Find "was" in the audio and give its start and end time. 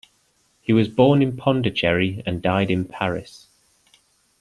0.73-0.87